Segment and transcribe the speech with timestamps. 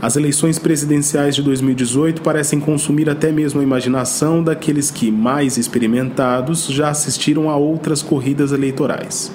[0.00, 6.66] As eleições presidenciais de 2018 parecem consumir até mesmo a imaginação daqueles que, mais experimentados,
[6.66, 9.32] já assistiram a outras corridas eleitorais.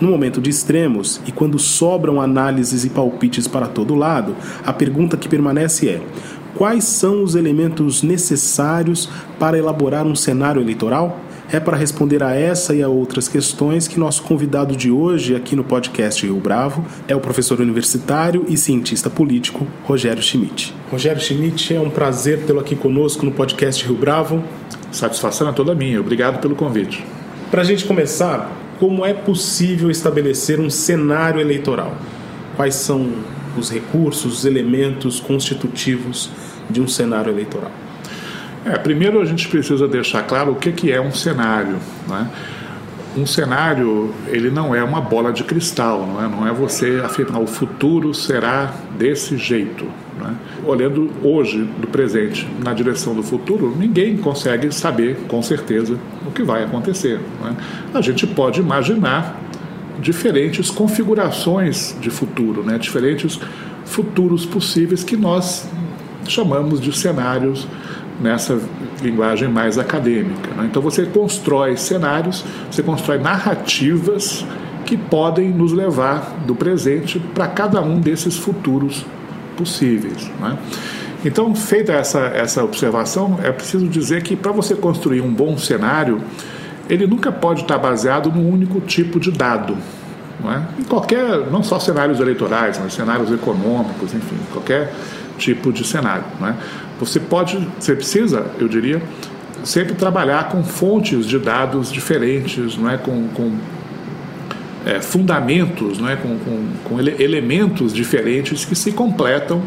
[0.00, 5.18] No momento de extremos e quando sobram análises e palpites para todo lado, a pergunta
[5.18, 6.02] que permanece é:
[6.54, 11.20] quais são os elementos necessários para elaborar um cenário eleitoral?
[11.52, 15.56] É para responder a essa e a outras questões que nosso convidado de hoje, aqui
[15.56, 20.72] no podcast Rio Bravo, é o professor universitário e cientista político Rogério Schmidt.
[20.92, 24.44] Rogério Schmidt, é um prazer tê-lo aqui conosco no podcast Rio Bravo.
[24.92, 26.00] Satisfação é toda minha.
[26.00, 27.04] Obrigado pelo convite.
[27.50, 28.48] Para a gente começar,
[28.78, 31.96] como é possível estabelecer um cenário eleitoral?
[32.54, 33.10] Quais são
[33.58, 36.30] os recursos, os elementos constitutivos
[36.70, 37.72] de um cenário eleitoral?
[38.64, 41.78] É, primeiro a gente precisa deixar claro o que, que é um cenário.
[42.06, 42.28] Né?
[43.16, 47.40] Um cenário ele não é uma bola de cristal, não é, não é você afirmar
[47.40, 49.86] o futuro será desse jeito.
[50.18, 50.34] Né?
[50.64, 56.42] Olhando hoje do presente na direção do futuro, ninguém consegue saber com certeza o que
[56.42, 57.18] vai acontecer.
[57.42, 57.56] Né?
[57.94, 59.40] A gente pode imaginar
[59.98, 62.78] diferentes configurações de futuro, né?
[62.78, 63.40] diferentes
[63.86, 65.66] futuros possíveis que nós
[66.28, 67.66] chamamos de cenários
[68.20, 68.58] nessa
[69.02, 70.50] linguagem mais acadêmica.
[70.54, 70.68] Né?
[70.70, 74.44] Então você constrói cenários, você constrói narrativas
[74.84, 79.04] que podem nos levar do presente para cada um desses futuros
[79.56, 80.30] possíveis.
[80.40, 80.58] Né?
[81.24, 86.20] Então, feita essa, essa observação, é preciso dizer que para você construir um bom cenário,
[86.88, 89.76] ele nunca pode estar baseado num único tipo de dado.
[90.42, 90.62] Não é?
[90.78, 94.92] Em qualquer, não só cenários eleitorais, mas cenários econômicos, enfim, qualquer
[95.36, 96.24] tipo de cenário.
[96.40, 96.54] Não é?
[97.00, 99.02] Você pode, você precisa, eu diria,
[99.64, 102.98] sempre trabalhar com fontes de dados diferentes, não é?
[102.98, 103.52] com, com
[104.84, 106.16] é, fundamentos, não é?
[106.16, 109.62] com, com, com ele, elementos diferentes que se completam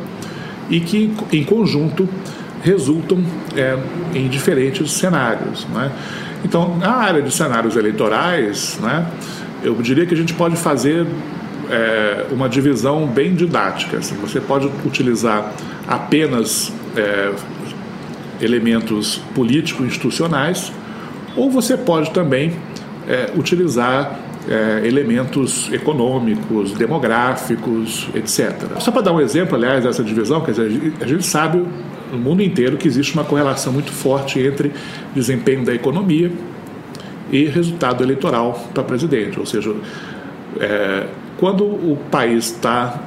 [0.70, 2.08] e que, em conjunto,
[2.62, 3.24] resultam
[3.58, 3.78] é,
[4.14, 5.68] em diferentes cenários.
[5.74, 5.92] Não é?
[6.46, 9.08] Então, na área de cenários eleitorais, né,
[9.64, 11.08] eu diria que a gente pode fazer
[11.70, 13.98] é, uma divisão bem didática.
[13.98, 15.52] Assim, você pode utilizar
[15.88, 17.34] apenas é,
[18.42, 20.72] elementos político-institucionais,
[21.36, 22.54] ou você pode também
[23.08, 28.80] é, utilizar é, elementos econômicos, demográficos, etc.
[28.80, 31.64] Só para dar um exemplo, aliás, dessa divisão, quer dizer, a gente sabe
[32.12, 34.72] no mundo inteiro que existe uma correlação muito forte entre
[35.16, 36.32] desempenho da economia
[37.32, 39.74] e resultado eleitoral para presidente, ou seja,
[40.60, 43.02] é, quando o país está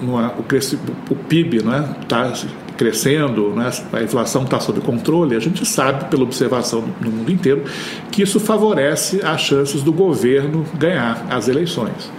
[0.00, 2.32] o, o PIB está né, tá
[2.78, 7.64] crescendo, né, a inflação está sob controle, a gente sabe, pela observação no mundo inteiro,
[8.10, 12.10] que isso favorece as chances do governo ganhar as eleições.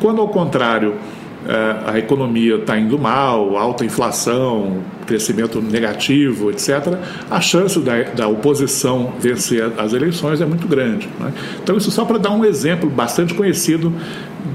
[0.00, 0.94] Quando, ao contrário,
[1.86, 6.98] a economia está indo mal, alta inflação, crescimento negativo, etc.,
[7.30, 11.08] a chance da, da oposição vencer as eleições é muito grande.
[11.18, 11.32] Né?
[11.62, 13.92] Então, isso só para dar um exemplo bastante conhecido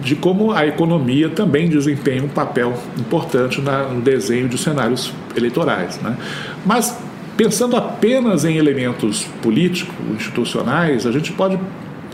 [0.04, 6.00] de como a economia também desempenha um papel importante na, no desenho de cenários eleitorais.
[6.02, 6.16] Né?
[6.66, 6.98] Mas,
[7.38, 11.58] pensando apenas em elementos políticos, institucionais, a gente pode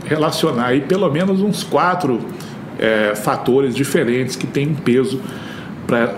[0.06, 2.22] relacionar aí pelo menos uns quatro
[2.80, 5.22] é, fatores diferentes que têm peso
[5.86, 6.16] para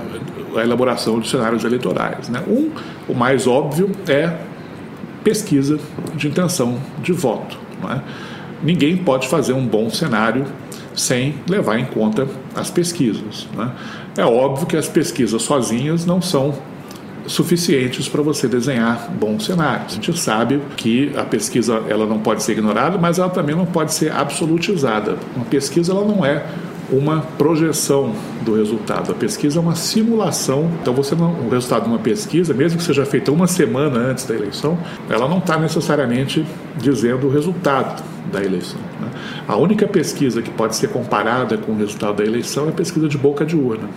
[0.55, 2.29] a elaboração de cenários eleitorais.
[2.29, 2.41] Né?
[2.47, 2.71] Um,
[3.07, 4.37] o mais óbvio, é
[5.23, 5.79] pesquisa
[6.15, 7.57] de intenção de voto.
[7.89, 7.99] É?
[8.63, 10.45] Ninguém pode fazer um bom cenário
[10.93, 13.47] sem levar em conta as pesquisas.
[13.55, 13.71] Né?
[14.17, 16.53] É óbvio que as pesquisas sozinhas não são
[17.31, 19.93] suficientes para você desenhar bons cenários.
[19.93, 23.65] A gente sabe que a pesquisa ela não pode ser ignorada, mas ela também não
[23.65, 25.17] pode ser absolutizada.
[25.35, 26.45] Uma pesquisa ela não é
[26.91, 29.11] uma projeção do resultado.
[29.11, 30.69] A pesquisa é uma simulação.
[30.81, 34.25] Então, você não, o resultado de uma pesquisa, mesmo que seja feita uma semana antes
[34.25, 34.77] da eleição,
[35.09, 36.45] ela não está necessariamente
[36.77, 38.79] dizendo o resultado da eleição.
[38.99, 39.07] Né?
[39.47, 43.07] A única pesquisa que pode ser comparada com o resultado da eleição é a pesquisa
[43.07, 43.87] de boca de urna.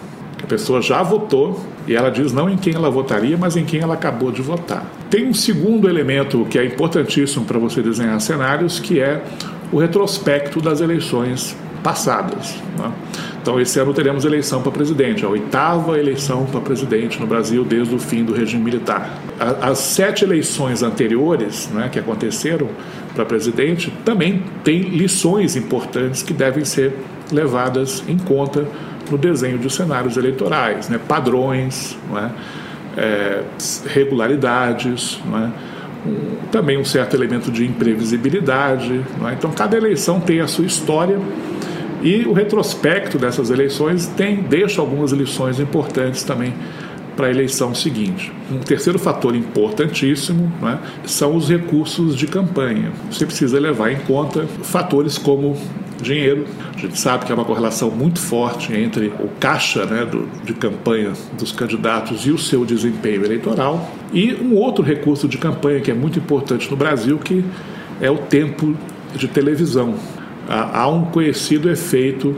[0.45, 1.59] A pessoa já votou
[1.89, 4.85] e ela diz não em quem ela votaria, mas em quem ela acabou de votar.
[5.09, 9.25] Tem um segundo elemento que é importantíssimo para você desenhar cenários, que é
[9.73, 12.57] o retrospecto das eleições passadas.
[12.79, 12.93] Né?
[13.41, 17.95] Então, esse ano teremos eleição para presidente, a oitava eleição para presidente no Brasil desde
[17.95, 19.19] o fim do regime militar.
[19.63, 22.69] As sete eleições anteriores né, que aconteceram
[23.15, 26.95] para presidente também têm lições importantes que devem ser
[27.33, 28.67] levadas em conta
[29.11, 30.99] no desenho de cenários eleitorais, né?
[31.09, 32.31] padrões, é?
[32.97, 33.43] É,
[33.89, 36.09] regularidades, é?
[36.09, 39.05] um, também um certo elemento de imprevisibilidade.
[39.25, 39.33] É?
[39.33, 41.19] Então, cada eleição tem a sua história
[42.03, 46.53] e o retrospecto dessas eleições tem deixa algumas lições importantes também
[47.17, 48.33] para a eleição seguinte.
[48.51, 52.93] Um terceiro fator importantíssimo né, são os recursos de campanha.
[53.11, 55.57] Você precisa levar em conta fatores como
[56.01, 56.47] dinheiro.
[56.75, 60.55] A gente sabe que há uma correlação muito forte entre o caixa né, do, de
[60.55, 63.91] campanha dos candidatos e o seu desempenho eleitoral.
[64.13, 67.45] E um outro recurso de campanha que é muito importante no Brasil, que
[68.01, 68.77] é o tempo
[69.15, 69.95] de televisão.
[70.49, 72.37] Há um conhecido efeito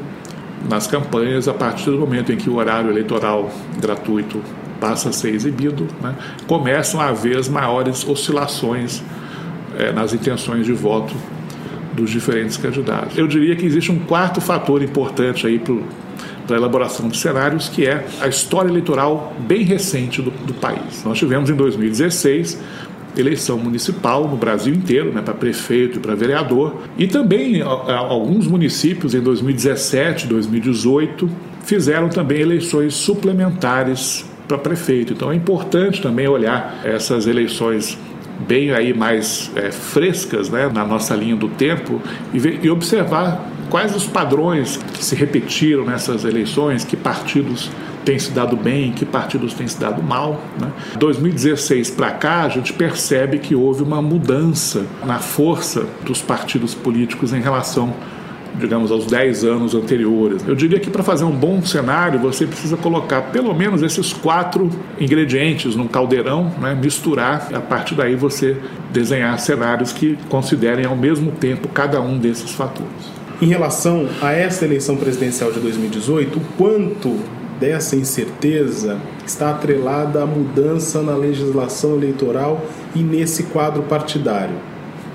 [0.69, 3.50] nas campanhas a partir do momento em que o horário eleitoral
[3.81, 4.41] gratuito
[4.81, 6.14] passa a ser exibido, né,
[6.47, 9.03] começam a haver as maiores oscilações
[9.79, 11.14] é, nas intenções de voto
[11.96, 13.16] dos diferentes candidatos.
[13.16, 17.87] Eu diria que existe um quarto fator importante aí para a elaboração de cenários, que
[17.87, 21.02] é a história eleitoral bem recente do, do país.
[21.04, 22.58] Nós tivemos em 2016
[23.16, 29.14] eleição municipal no Brasil inteiro, né, para prefeito e para vereador, e também alguns municípios
[29.14, 31.28] em 2017, 2018
[31.64, 35.12] fizeram também eleições suplementares para prefeito.
[35.12, 37.98] Então é importante também olhar essas eleições
[38.41, 42.00] bem aí mais é, frescas né, na nossa linha do tempo
[42.33, 47.71] e, ver, e observar quais os padrões que se repetiram nessas eleições, que partidos
[48.05, 50.41] têm se dado bem, que partidos têm se dado mal.
[50.61, 50.71] Né?
[50.99, 57.32] 2016 para cá, a gente percebe que houve uma mudança na força dos partidos políticos
[57.32, 57.93] em relação
[58.58, 60.47] digamos, aos 10 anos anteriores.
[60.47, 64.70] Eu diria que para fazer um bom cenário, você precisa colocar pelo menos esses quatro
[64.99, 68.56] ingredientes num caldeirão, né, misturar, a partir daí você
[68.93, 73.17] desenhar cenários que considerem ao mesmo tempo cada um desses fatores.
[73.41, 77.17] Em relação a esta eleição presidencial de 2018, o quanto
[77.61, 82.64] dessa incerteza está atrelada à mudança na legislação eleitoral
[82.94, 84.55] e nesse quadro partidário?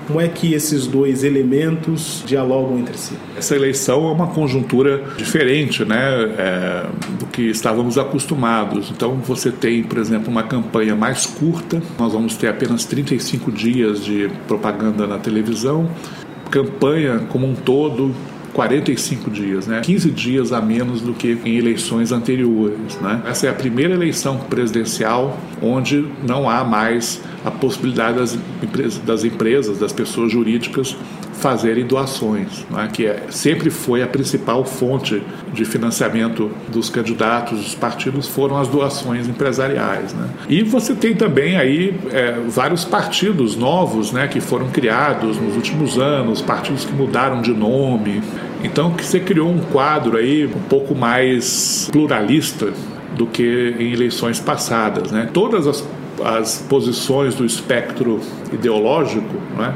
[0.06, 3.14] Como é que esses dois elementos dialogam entre si?
[3.36, 5.96] Essa eleição é uma conjuntura diferente né,
[6.38, 6.86] é,
[7.18, 8.90] do que estávamos acostumados.
[8.90, 14.04] Então, você tem, por exemplo, uma campanha mais curta, nós vamos ter apenas 35 dias
[14.04, 15.88] de propaganda na televisão.
[16.50, 18.14] Campanha como um todo
[18.52, 19.80] 45 dias, né?
[19.80, 22.98] 15 dias a menos do que em eleições anteriores.
[23.00, 23.22] Né?
[23.26, 28.38] Essa é a primeira eleição presidencial onde não há mais a possibilidade das
[29.04, 30.96] das, empresas, das pessoas jurídicas
[31.42, 32.88] fazerem doações, né?
[32.92, 35.20] que é, sempre foi a principal fonte
[35.52, 40.14] de financiamento dos candidatos, dos partidos, foram as doações empresariais.
[40.14, 40.28] Né?
[40.48, 45.98] E você tem também aí é, vários partidos novos né, que foram criados nos últimos
[45.98, 48.22] anos, partidos que mudaram de nome.
[48.62, 52.72] Então, que você criou um quadro aí um pouco mais pluralista
[53.16, 55.10] do que em eleições passadas.
[55.10, 55.28] Né?
[55.32, 55.84] Todas as,
[56.24, 58.20] as posições do espectro
[58.52, 59.74] ideológico, né,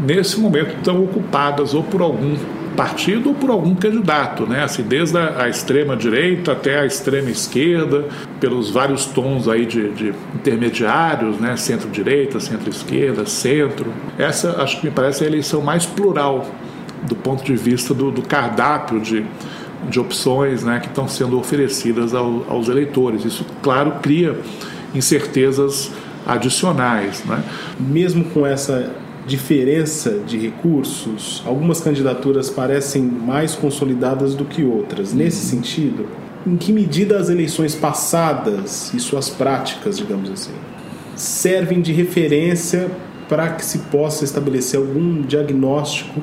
[0.00, 2.36] nesse momento estão ocupadas ou por algum
[2.76, 4.64] partido ou por algum candidato, né?
[4.64, 8.06] Assim, desde a, extrema direita até a extrema esquerda,
[8.40, 11.56] pelos vários tons aí de, de intermediários, né?
[11.56, 13.92] Centro-direita, centro-esquerda, centro.
[14.18, 16.46] Essa acho que me parece a eleição mais plural
[17.02, 19.24] do ponto de vista do, do cardápio de,
[19.88, 20.80] de opções, né?
[20.80, 23.24] Que estão sendo oferecidas ao, aos eleitores.
[23.24, 24.38] Isso, claro, cria
[24.94, 25.90] incertezas
[26.26, 27.42] adicionais, né?
[27.78, 28.92] Mesmo com essa
[29.26, 35.12] diferença de recursos, algumas candidaturas parecem mais consolidadas do que outras.
[35.12, 36.06] Nesse sentido,
[36.46, 40.52] em que medida as eleições passadas e suas práticas, digamos assim,
[41.14, 42.90] servem de referência
[43.28, 46.20] para que se possa estabelecer algum diagnóstico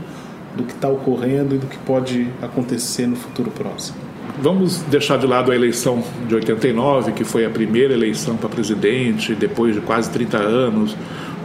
[0.55, 3.97] do que está ocorrendo e do que pode acontecer no futuro próximo?
[4.41, 9.33] Vamos deixar de lado a eleição de 89, que foi a primeira eleição para presidente,
[9.35, 10.95] depois de quase 30 anos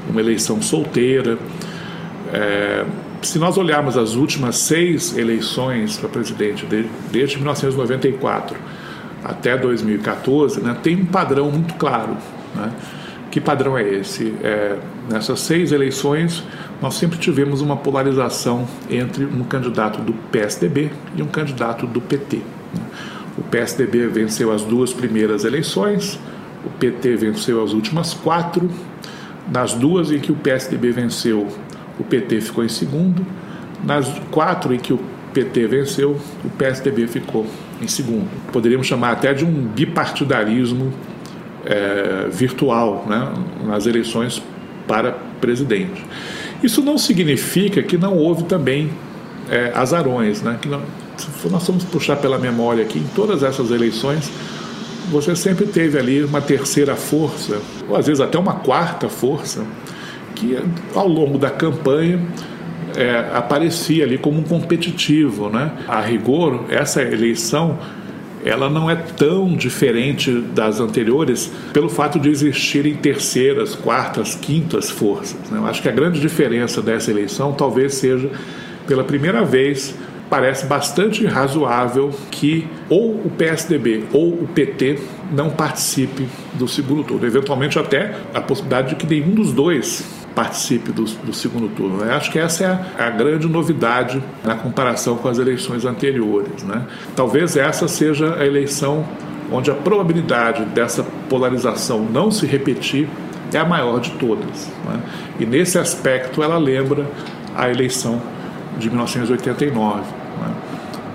[0.09, 1.39] uma eleição solteira.
[2.33, 2.85] É,
[3.23, 8.57] se nós olharmos as últimas seis eleições para presidente, de, desde 1994
[9.25, 12.17] até 2014, né, tem um padrão muito claro.
[12.55, 12.71] Né?
[13.31, 14.35] Que padrão é esse?
[14.43, 14.77] É,
[15.11, 16.45] nessas seis eleições,
[16.81, 22.37] nós sempre tivemos uma polarização entre um candidato do PSDB e um candidato do PT.
[22.37, 22.83] Né?
[23.39, 26.19] O PSDB venceu as duas primeiras eleições,
[26.65, 28.71] o PT venceu as últimas quatro
[29.51, 31.49] nas duas em que o PSDB venceu,
[31.99, 33.25] o PT ficou em segundo.
[33.85, 35.01] Nas quatro em que o
[35.33, 37.47] PT venceu, o PSDB ficou
[37.83, 38.29] em segundo.
[38.53, 40.93] Poderíamos chamar até de um bipartidarismo
[41.67, 43.33] é, virtual né,
[43.67, 44.43] nas eleições
[44.87, 46.05] para presidente.
[46.63, 48.91] Isso não significa que não houve também
[49.51, 50.81] é, azarões, né, que não,
[51.51, 54.31] nós vamos puxar pela memória aqui, em todas essas eleições,
[55.11, 57.59] você sempre teve ali uma terceira força,
[57.89, 59.65] ou às vezes até uma quarta força,
[60.35, 60.59] que
[60.95, 62.21] ao longo da campanha
[62.97, 65.49] é, aparecia ali como um competitivo.
[65.49, 65.71] Né?
[65.87, 67.79] A rigor, essa eleição
[68.45, 75.51] ela não é tão diferente das anteriores pelo fato de existirem terceiras, quartas, quintas forças.
[75.51, 75.59] Né?
[75.59, 78.31] Eu acho que a grande diferença dessa eleição talvez seja
[78.87, 79.95] pela primeira vez
[80.29, 84.99] parece bastante razoável que ou o PSDB ou o PT
[85.31, 87.27] não participe do segundo turno.
[87.27, 90.05] Eventualmente até a possibilidade de que nenhum dos dois
[90.35, 92.05] participe do, do segundo turno.
[92.05, 96.63] Eu acho que essa é a, a, grande novidade na comparação com as eleições anteriores.
[96.65, 96.85] Né?
[97.15, 99.07] Talvez essa seja a eleição
[99.53, 103.09] onde a probabilidade dessa polarização não se repetir
[103.53, 104.69] é a maior de todas.
[104.85, 105.01] Né?
[105.39, 107.07] E nesse aspecto ela lembra
[107.55, 108.21] a eleição
[108.79, 110.25] de 1989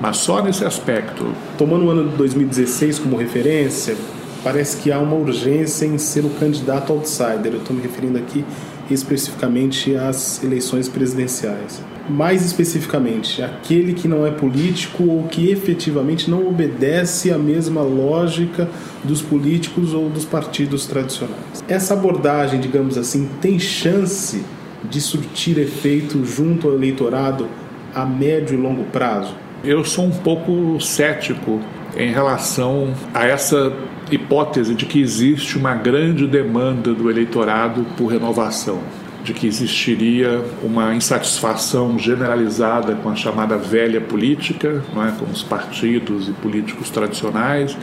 [0.01, 1.33] mas só nesse aspecto.
[1.57, 3.95] Tomando o ano de 2016 como referência,
[4.43, 7.53] parece que há uma urgência em ser o candidato outsider.
[7.53, 8.45] Eu estou me referindo aqui
[8.89, 11.81] especificamente às eleições presidenciais.
[12.09, 18.67] Mais especificamente, aquele que não é político ou que efetivamente não obedece à mesma lógica
[19.03, 21.63] dos políticos ou dos partidos tradicionais.
[21.67, 24.43] Essa abordagem, digamos assim, tem chance
[24.83, 27.47] de surtir efeito junto ao eleitorado
[27.93, 29.35] a médio e longo prazo?
[29.63, 31.59] Eu sou um pouco cético
[31.97, 33.73] em relação a essa
[34.11, 38.79] hipótese de que existe uma grande demanda do eleitorado por renovação,
[39.23, 45.43] de que existiria uma insatisfação generalizada com a chamada velha política, não é, com os
[45.43, 47.77] partidos e políticos tradicionais,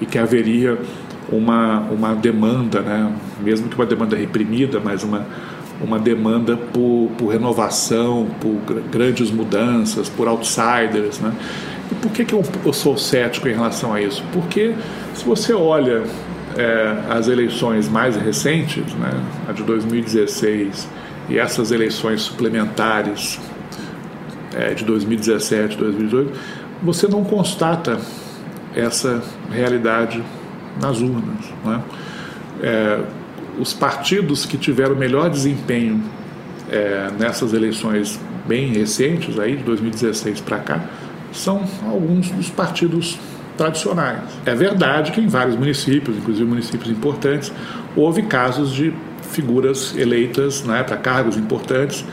[0.00, 0.78] e que haveria
[1.30, 5.24] uma, uma demanda, né, mesmo que uma demanda reprimida, mas uma
[5.82, 11.18] uma demanda por, por renovação, por grandes mudanças, por outsiders.
[11.20, 11.32] Né?
[11.90, 14.24] E por que, que eu, eu sou cético em relação a isso?
[14.32, 14.74] Porque
[15.14, 16.04] se você olha
[16.56, 19.10] é, as eleições mais recentes, né,
[19.48, 20.88] a de 2016
[21.28, 23.40] e essas eleições suplementares
[24.54, 26.38] é, de 2017, 2018,
[26.82, 27.98] você não constata
[28.74, 30.22] essa realidade
[30.80, 31.52] nas urnas.
[31.64, 31.82] Né?
[32.62, 33.00] É,
[33.58, 36.02] os partidos que tiveram melhor desempenho
[36.70, 40.84] é, nessas eleições bem recentes, aí de 2016 para cá,
[41.32, 43.18] são alguns dos partidos
[43.56, 44.20] tradicionais.
[44.44, 47.52] É verdade que em vários municípios, inclusive municípios importantes,
[47.94, 48.92] houve casos de
[49.22, 52.04] figuras eleitas né, para cargos importantes,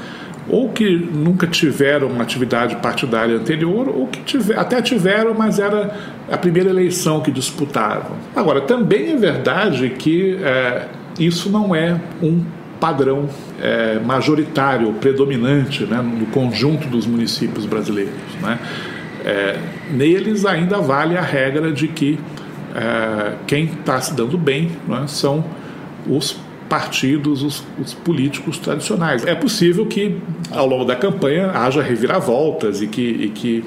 [0.47, 5.95] ou que nunca tiveram uma atividade partidária anterior, ou que tiver, até tiveram, mas era
[6.29, 8.17] a primeira eleição que disputavam.
[8.35, 10.87] Agora, também é verdade que é,
[11.19, 12.43] isso não é um
[12.79, 13.29] padrão
[13.61, 18.13] é, majoritário, predominante né, no conjunto dos municípios brasileiros.
[18.41, 18.59] Né?
[19.25, 19.59] É,
[19.91, 22.17] neles ainda vale a regra de que
[22.73, 25.43] é, quem está se dando bem né, são
[26.07, 26.37] os
[26.69, 29.25] partidos, os, os, políticos tradicionais.
[29.25, 30.17] É possível que
[30.51, 33.65] ao longo da campanha haja reviravoltas e que, e que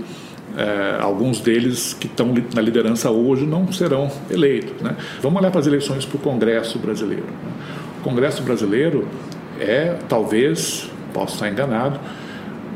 [0.56, 4.80] é, alguns deles que estão na liderança hoje não serão eleitos.
[4.82, 4.96] Né?
[5.20, 7.24] Vamos olhar para as eleições para o Congresso brasileiro.
[7.24, 7.52] Né?
[8.00, 9.06] O Congresso brasileiro
[9.58, 11.98] é, talvez, posso estar enganado,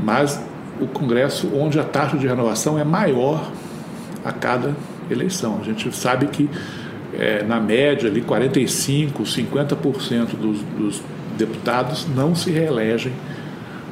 [0.02, 0.40] mas
[0.80, 3.50] o Congresso onde a taxa de renovação é maior
[4.24, 4.74] a cada
[5.10, 5.58] eleição.
[5.60, 6.48] A gente sabe que,
[7.14, 11.02] é, na média, ali 45%, 50% dos, dos
[11.36, 13.12] deputados não se reelegem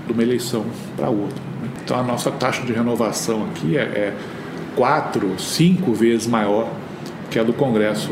[0.06, 0.64] de uma eleição
[0.96, 1.42] para outra.
[1.84, 4.14] Então a nossa taxa de renovação aqui é, é
[4.74, 6.68] quatro, cinco vezes maior
[7.30, 8.10] que a do Congresso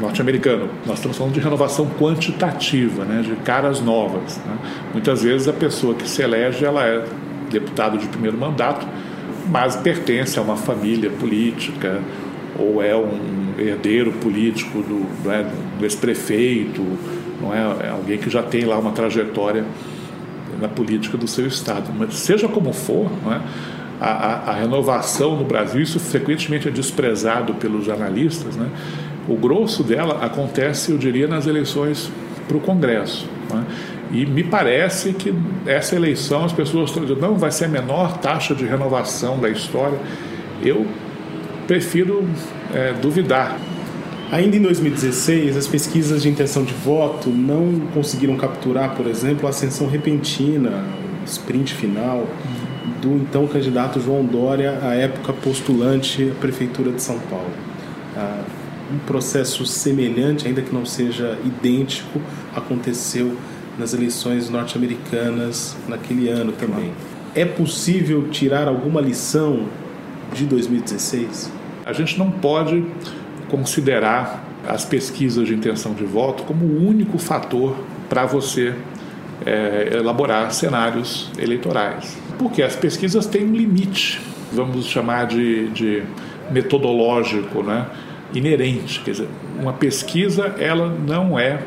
[0.00, 0.68] norte-americano.
[0.86, 4.38] Nós estamos falando de renovação quantitativa, né, de caras novas.
[4.38, 4.56] Né?
[4.92, 7.04] Muitas vezes a pessoa que se elege ela é
[7.50, 8.86] deputado de primeiro mandato,
[9.48, 12.00] mas pertence a uma família política
[12.58, 15.44] ou é um herdeiro político do, é,
[15.78, 16.82] do ex-prefeito,
[17.40, 17.86] não é?
[17.86, 19.64] é alguém que já tem lá uma trajetória
[20.60, 21.90] na política do seu Estado.
[21.96, 23.40] Mas seja como for, é?
[24.00, 28.68] a, a, a, renovação no Brasil, isso frequentemente é desprezado pelos analistas, né?
[29.28, 32.10] o grosso dela acontece, eu diria, nas eleições
[32.46, 33.26] para o Congresso.
[33.52, 33.94] É?
[34.12, 35.34] E me parece que
[35.66, 39.48] essa eleição as pessoas estão dizendo, não, vai ser a menor taxa de renovação da
[39.48, 39.98] história.
[40.62, 40.86] Eu
[41.66, 42.28] prefiro
[42.72, 43.56] é, duvidar.
[44.34, 49.50] Ainda em 2016, as pesquisas de intenção de voto não conseguiram capturar, por exemplo, a
[49.50, 50.84] ascensão repentina,
[51.22, 52.26] o sprint final
[53.00, 57.52] do então candidato João Dória, à época postulante à Prefeitura de São Paulo.
[58.16, 58.42] Ah,
[58.92, 62.20] um processo semelhante, ainda que não seja idêntico,
[62.56, 63.36] aconteceu
[63.78, 66.90] nas eleições norte-americanas naquele ano também.
[67.36, 69.68] É possível tirar alguma lição
[70.32, 71.52] de 2016?
[71.86, 72.84] A gente não pode
[73.54, 77.76] considerar as pesquisas de intenção de voto como o único fator
[78.08, 78.74] para você
[79.46, 82.18] é, elaborar cenários eleitorais.
[82.36, 84.20] Porque as pesquisas têm um limite,
[84.52, 86.02] vamos chamar de, de
[86.50, 87.86] metodológico, né?
[88.34, 89.00] inerente.
[89.04, 89.28] Quer dizer,
[89.60, 91.60] uma pesquisa ela não é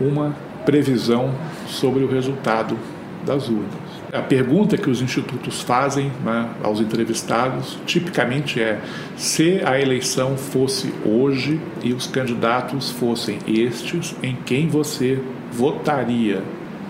[0.00, 0.34] uma
[0.66, 1.32] previsão
[1.68, 2.76] sobre o resultado
[3.24, 3.81] das urnas.
[4.12, 8.78] A pergunta que os institutos fazem né, aos entrevistados tipicamente é:
[9.16, 15.18] se a eleição fosse hoje e os candidatos fossem estes, em quem você
[15.50, 16.42] votaria?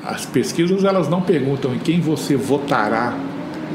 [0.04, 3.16] As pesquisas elas não perguntam em quem você votará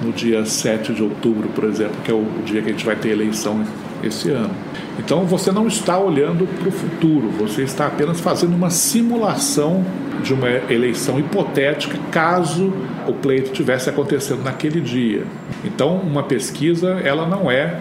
[0.04, 2.98] no dia 7 de outubro, por exemplo, que é o dia que a gente vai
[2.98, 3.66] ter eleição
[4.04, 4.54] esse ano.
[5.00, 9.86] Então você não está olhando para o futuro, você está apenas fazendo uma simulação
[10.24, 12.74] de uma eleição hipotética caso
[13.08, 15.24] o pleito tivesse acontecendo naquele dia.
[15.63, 17.80] Então uma pesquisa ela não é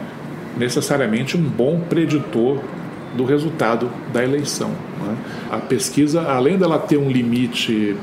[0.57, 2.59] necessariamente um bom preditor
[3.17, 4.71] do resultado da eleição.
[5.01, 5.17] Né?
[5.51, 7.97] A pesquisa, além dela ter um limite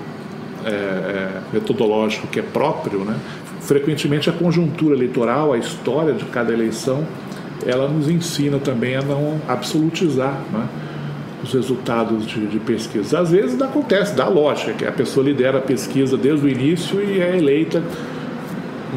[0.66, 3.16] é, é, metodológico que é próprio, né?
[3.62, 7.06] frequentemente a conjuntura eleitoral, a história de cada eleição
[7.66, 10.68] ela nos ensina também a não absolutizar né,
[11.44, 13.20] os resultados de, de pesquisa.
[13.20, 17.20] Às vezes acontece, dá lógica, que a pessoa lidera a pesquisa desde o início e
[17.20, 17.84] é eleita,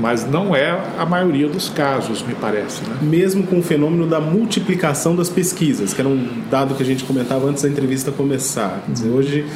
[0.01, 2.83] mas não é a maioria dos casos, me parece.
[2.83, 2.97] Né?
[3.03, 7.05] Mesmo com o fenômeno da multiplicação das pesquisas, que era um dado que a gente
[7.05, 8.83] comentava antes da entrevista começar.
[8.87, 9.47] Quer dizer, hoje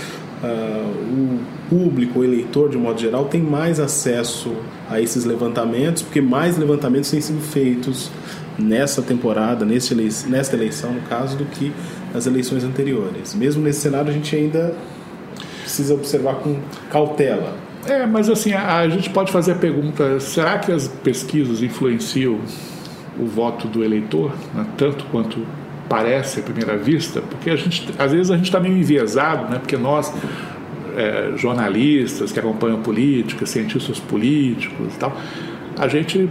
[0.43, 4.53] uh, o público, o eleitor, de um modo geral, tem mais acesso
[4.89, 8.11] a esses levantamentos, porque mais levantamentos têm sido feitos
[8.61, 11.73] nessa temporada, neste nesta eleição, no caso, do que
[12.13, 13.35] nas eleições anteriores.
[13.35, 14.75] Mesmo nesse cenário, a gente ainda
[15.63, 16.59] precisa observar com
[16.91, 17.57] cautela.
[17.87, 22.39] É, mas assim, a, a gente pode fazer a pergunta: será que as pesquisas influenciam
[23.19, 25.47] o voto do eleitor, né, tanto quanto
[25.89, 27.21] parece à primeira vista?
[27.21, 30.13] Porque a gente, às vezes a gente está meio enviesado, né, porque nós,
[30.97, 35.17] é, jornalistas que acompanham política, cientistas políticos e tal,
[35.79, 36.29] a gente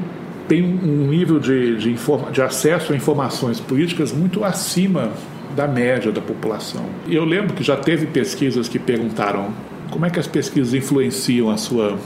[0.49, 1.95] tem um nível de, de,
[2.31, 5.11] de acesso a informações políticas muito acima
[5.55, 6.85] da média da população.
[7.07, 9.53] Eu lembro que já teve pesquisas que perguntaram
[9.91, 11.97] como é que as pesquisas influenciam a sua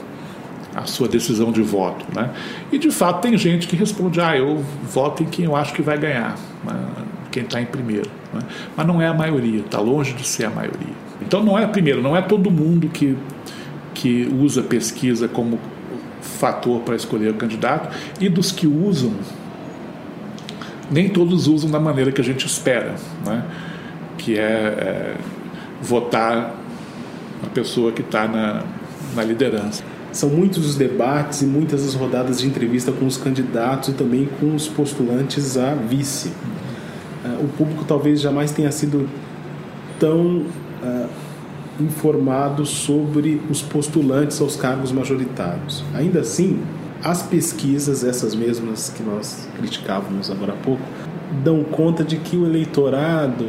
[0.75, 2.32] a sua decisão de voto, né?
[2.71, 4.58] E de fato tem gente que responde, ah, eu
[4.91, 6.75] voto em quem eu acho que vai ganhar, né?
[7.32, 8.41] quem está em primeiro, né?
[8.75, 10.95] mas não é a maioria, está longe de ser a maioria.
[11.21, 13.15] Então não é primeiro, não é todo mundo que
[13.93, 15.60] que usa pesquisa como
[16.23, 19.13] fator para escolher o candidato e dos que usam,
[20.89, 23.45] nem todos usam da maneira que a gente espera, né?
[24.17, 25.15] que é, é
[25.81, 26.55] votar
[27.41, 28.63] na pessoa que está na,
[29.15, 29.83] na liderança.
[30.12, 34.29] São muitos os debates e muitas as rodadas de entrevista com os candidatos e também
[34.39, 36.31] com os postulantes a vice.
[37.25, 37.45] Uhum.
[37.45, 39.09] O público talvez jamais tenha sido
[39.99, 40.45] tão
[40.83, 41.09] uh,
[41.79, 45.83] informado sobre os postulantes aos cargos majoritários.
[45.93, 46.59] Ainda assim,
[47.03, 50.83] as pesquisas, essas mesmas que nós criticávamos agora há pouco,
[51.43, 53.45] dão conta de que o eleitorado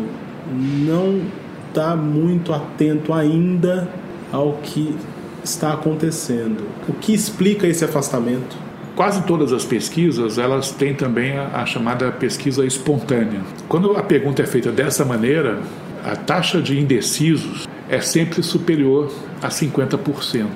[0.87, 1.23] não
[1.69, 3.89] está muito atento ainda
[4.33, 4.97] ao que
[5.43, 6.65] está acontecendo.
[6.89, 8.57] O que explica esse afastamento?
[8.97, 13.41] Quase todas as pesquisas elas têm também a, a chamada pesquisa espontânea.
[13.69, 15.61] Quando a pergunta é feita dessa maneira,
[16.05, 20.47] a taxa de indecisos é sempre superior a 50%.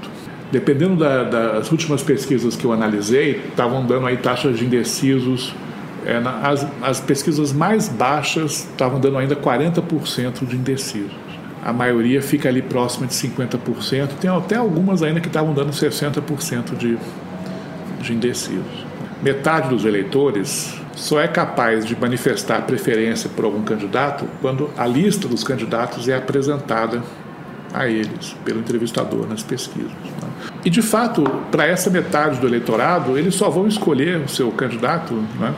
[0.51, 5.55] Dependendo da, das últimas pesquisas que eu analisei, estavam dando aí taxas de indecisos.
[6.07, 11.13] É, na, as, as pesquisas mais baixas estavam dando ainda 40% de indecisos.
[11.63, 14.09] A maioria fica ali próxima de 50%.
[14.21, 16.97] Tem até algumas ainda que estavam dando 60% de,
[18.01, 18.87] de indecisos.
[19.23, 25.29] Metade dos eleitores só é capaz de manifestar preferência por algum candidato quando a lista
[25.29, 27.03] dos candidatos é apresentada
[27.73, 29.93] a eles pelo entrevistador nas pesquisas.
[29.93, 30.29] Né?
[30.65, 35.15] E de fato, para essa metade do eleitorado, eles só vão escolher o seu candidato
[35.39, 35.55] né,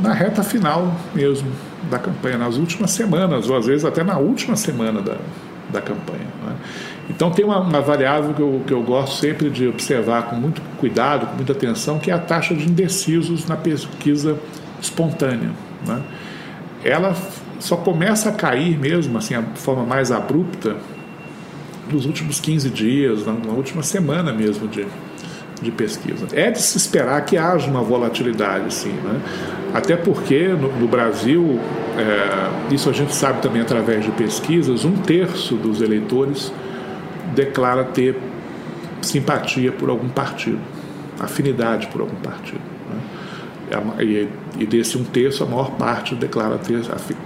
[0.00, 1.50] na reta final mesmo
[1.88, 5.16] da campanha, nas últimas semanas, ou às vezes até na última semana da,
[5.70, 6.26] da campanha.
[6.44, 6.56] Né?
[7.10, 10.60] Então tem uma, uma variável que eu, que eu gosto sempre de observar com muito
[10.78, 14.36] cuidado, com muita atenção, que é a taxa de indecisos na pesquisa
[14.84, 15.50] espontânea.
[15.86, 16.02] Né?
[16.84, 17.16] Ela
[17.58, 20.76] só começa a cair mesmo, assim, de forma mais abrupta,
[21.90, 24.86] nos últimos 15 dias, na, última semana mesmo de,
[25.60, 26.26] de pesquisa.
[26.32, 29.20] É de se esperar que haja uma volatilidade, sim, né?
[29.74, 31.58] até porque no, no Brasil,
[31.98, 36.52] é, isso a gente sabe também através de pesquisas, um terço dos eleitores
[37.34, 38.16] declara ter
[39.02, 40.60] simpatia por algum partido,
[41.20, 42.62] afinidade por algum partido.
[42.90, 44.04] Né?
[44.04, 46.80] E, e, desse um terço, a maior parte declara ter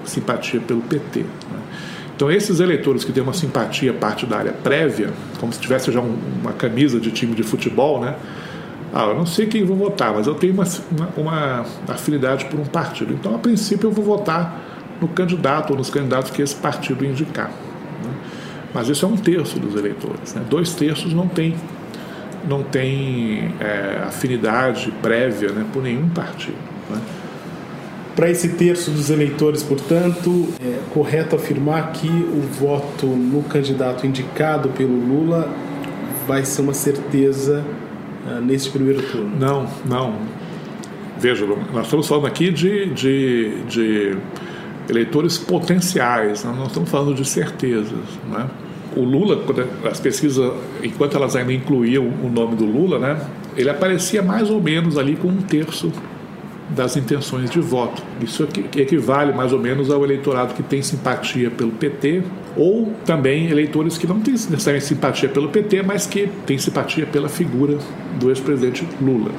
[0.04, 1.20] simpatia pelo PT.
[1.20, 1.58] Né?
[2.18, 6.52] Então, esses eleitores que têm uma simpatia partidária prévia, como se tivesse já um, uma
[6.52, 8.16] camisa de time de futebol, né?
[8.92, 12.58] Ah, eu não sei quem vou votar, mas eu tenho uma, uma, uma afinidade por
[12.58, 13.12] um partido.
[13.12, 14.60] Então, a princípio, eu vou votar
[15.00, 17.50] no candidato ou nos candidatos que esse partido indicar.
[18.02, 18.10] Né?
[18.74, 20.34] Mas isso é um terço dos eleitores.
[20.34, 20.42] Né?
[20.50, 21.54] Dois terços não tem,
[22.48, 26.58] não tem é, afinidade prévia né, por nenhum partido.
[26.90, 27.00] Né?
[28.18, 34.70] Para esse terço dos eleitores, portanto, é correto afirmar que o voto no candidato indicado
[34.70, 35.48] pelo Lula
[36.26, 37.64] vai ser uma certeza
[38.26, 39.38] uh, nesse primeiro turno?
[39.38, 40.16] Não, não.
[41.16, 44.16] Veja, nós estamos falando aqui de, de, de
[44.90, 48.18] eleitores potenciais, nós não estamos falando de certezas.
[48.28, 48.50] Né?
[48.96, 49.44] O Lula,
[49.88, 53.24] as pesquisas, enquanto elas ainda incluíam o nome do Lula, né,
[53.56, 55.92] ele aparecia mais ou menos ali com um terço
[56.70, 58.02] das intenções de voto.
[58.20, 62.22] Isso equivale mais ou menos ao eleitorado que tem simpatia pelo PT
[62.56, 67.28] ou também eleitores que não têm necessariamente simpatia pelo PT, mas que têm simpatia pela
[67.28, 67.78] figura
[68.18, 69.30] do ex-presidente Lula.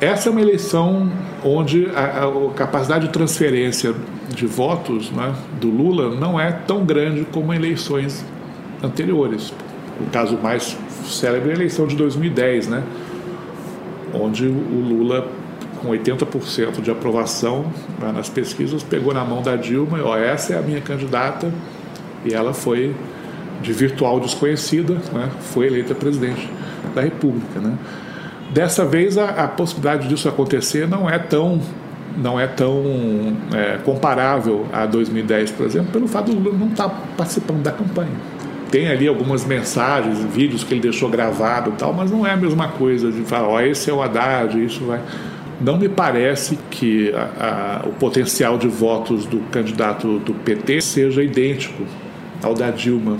[0.00, 1.10] Essa é uma eleição
[1.44, 3.94] onde a, a, capacidade de transferência
[4.34, 8.24] de votos né, do Lula não é tão grande como em eleições
[8.82, 9.52] anteriores.
[10.00, 12.82] O caso mais célebre é a eleição de 2010, né,
[14.12, 15.28] onde o Lula
[15.82, 17.66] com 80% de aprovação
[18.00, 21.52] né, nas pesquisas, pegou na mão da Dilma e, ó, essa é a minha candidata,
[22.24, 22.94] e ela foi,
[23.60, 26.48] de virtual desconhecida, né, foi eleita presidente
[26.94, 27.60] da República.
[27.60, 27.76] Né.
[28.52, 31.60] Dessa vez, a, a possibilidade disso acontecer não é tão
[32.14, 32.82] não é tão
[33.54, 37.72] é, comparável a 2010, por exemplo, pelo fato do Lula não estar tá participando da
[37.72, 38.12] campanha.
[38.70, 42.36] Tem ali algumas mensagens, vídeos que ele deixou gravado e tal, mas não é a
[42.36, 45.00] mesma coisa de falar, ó, esse é o Haddad, isso vai
[45.62, 51.22] não me parece que a, a, o potencial de votos do candidato do PT seja
[51.22, 51.84] idêntico
[52.42, 53.16] ao da Dilma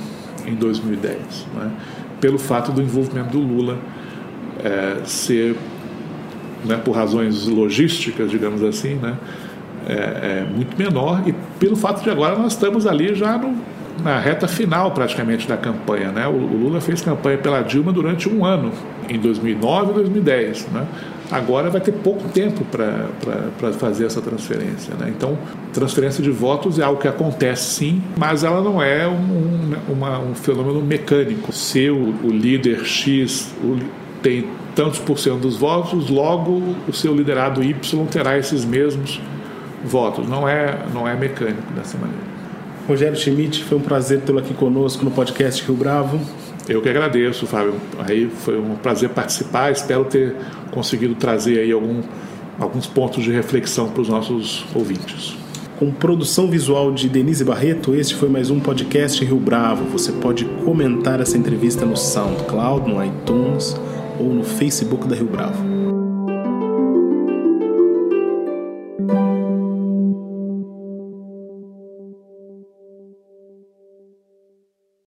[0.47, 1.71] em 2010, né?
[2.21, 3.79] pelo fato do envolvimento do Lula
[4.63, 5.57] é, ser,
[6.65, 9.17] né, por razões logísticas, digamos assim, né,
[9.87, 13.57] é, é muito menor e pelo fato de agora nós estamos ali já no,
[14.03, 16.11] na reta final praticamente da campanha.
[16.11, 16.27] Né?
[16.27, 18.73] O, o Lula fez campanha pela Dilma durante um ano,
[19.09, 20.69] em 2009 e 2010.
[20.69, 20.87] Né?
[21.33, 24.95] Agora vai ter pouco tempo para fazer essa transferência.
[24.95, 25.13] Né?
[25.17, 25.39] Então,
[25.73, 30.35] transferência de votos é algo que acontece sim, mas ela não é um, uma, um
[30.35, 31.53] fenômeno mecânico.
[31.53, 33.79] Se o, o líder X o,
[34.23, 39.21] tem tantos por cento dos votos, logo o seu liderado Y terá esses mesmos
[39.85, 40.29] votos.
[40.29, 42.23] Não é, não é mecânico dessa maneira.
[42.87, 46.21] Rogério Schmidt, foi um prazer tê-lo aqui conosco no podcast Rio Bravo.
[46.69, 47.75] Eu que agradeço, Fábio.
[47.99, 49.73] Aí foi um prazer participar.
[49.73, 50.35] Espero ter
[50.71, 52.01] conseguido trazer aí algum,
[52.59, 55.37] alguns pontos de reflexão para os nossos ouvintes.
[55.79, 59.85] Com produção visual de Denise Barreto, este foi mais um podcast Rio Bravo.
[59.87, 63.77] Você pode comentar essa entrevista no SoundCloud, no iTunes
[64.21, 65.72] ou no Facebook da Rio Bravo.